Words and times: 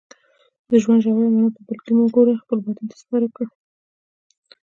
د 0.69 0.71
ژوند 0.83 0.99
ژوره 1.03 1.19
معنا 1.33 1.49
په 1.55 1.61
بل 1.67 1.79
کې 1.85 1.91
مه 1.97 2.05
ګوره 2.15 2.41
خپل 2.43 2.57
باطن 2.63 2.85
ته 2.89 2.95
سفر 3.01 3.21
وکړه 3.23 3.47